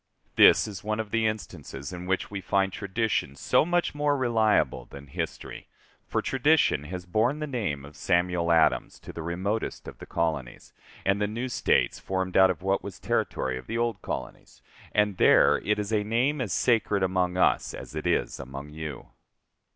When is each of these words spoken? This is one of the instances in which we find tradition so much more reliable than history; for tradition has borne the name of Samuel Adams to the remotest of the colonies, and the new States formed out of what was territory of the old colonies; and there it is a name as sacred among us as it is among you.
This 0.35 0.67
is 0.67 0.83
one 0.83 0.99
of 0.99 1.11
the 1.11 1.27
instances 1.27 1.93
in 1.93 2.07
which 2.07 2.31
we 2.31 2.41
find 2.41 2.73
tradition 2.73 3.35
so 3.35 3.63
much 3.63 3.93
more 3.93 4.17
reliable 4.17 4.85
than 4.85 5.05
history; 5.05 5.67
for 6.07 6.23
tradition 6.23 6.85
has 6.85 7.05
borne 7.05 7.37
the 7.37 7.45
name 7.45 7.85
of 7.85 7.95
Samuel 7.95 8.51
Adams 8.51 8.97
to 9.01 9.13
the 9.13 9.21
remotest 9.21 9.87
of 9.87 9.99
the 9.99 10.07
colonies, 10.07 10.73
and 11.05 11.21
the 11.21 11.27
new 11.27 11.47
States 11.47 11.99
formed 11.99 12.35
out 12.35 12.49
of 12.49 12.63
what 12.63 12.83
was 12.83 12.97
territory 12.97 13.59
of 13.59 13.67
the 13.67 13.77
old 13.77 14.01
colonies; 14.01 14.63
and 14.91 15.17
there 15.17 15.59
it 15.59 15.77
is 15.77 15.93
a 15.93 16.03
name 16.03 16.41
as 16.41 16.51
sacred 16.51 17.03
among 17.03 17.37
us 17.37 17.71
as 17.75 17.93
it 17.93 18.07
is 18.07 18.39
among 18.39 18.69
you. 18.71 19.09